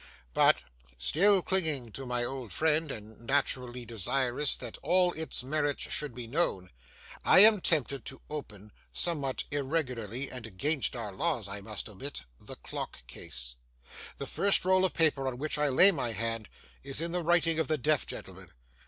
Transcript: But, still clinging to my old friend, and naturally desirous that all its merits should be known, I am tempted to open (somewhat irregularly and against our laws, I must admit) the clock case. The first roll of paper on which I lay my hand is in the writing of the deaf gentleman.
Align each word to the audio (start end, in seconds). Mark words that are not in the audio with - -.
But, 0.33 0.63
still 0.97 1.43
clinging 1.43 1.91
to 1.91 2.07
my 2.07 2.23
old 2.25 2.51
friend, 2.51 2.89
and 2.91 3.19
naturally 3.21 3.85
desirous 3.85 4.57
that 4.57 4.79
all 4.81 5.13
its 5.13 5.43
merits 5.43 5.91
should 5.93 6.15
be 6.15 6.25
known, 6.25 6.71
I 7.23 7.41
am 7.41 7.61
tempted 7.61 8.03
to 8.05 8.19
open 8.27 8.71
(somewhat 8.91 9.43
irregularly 9.51 10.31
and 10.31 10.47
against 10.47 10.95
our 10.95 11.11
laws, 11.13 11.47
I 11.47 11.61
must 11.61 11.87
admit) 11.87 12.23
the 12.39 12.55
clock 12.55 13.05
case. 13.05 13.57
The 14.17 14.25
first 14.25 14.65
roll 14.65 14.85
of 14.85 14.95
paper 14.95 15.27
on 15.27 15.37
which 15.37 15.59
I 15.59 15.69
lay 15.69 15.91
my 15.91 16.13
hand 16.13 16.49
is 16.81 16.99
in 16.99 17.11
the 17.11 17.21
writing 17.21 17.59
of 17.59 17.67
the 17.67 17.77
deaf 17.77 18.07
gentleman. 18.07 18.49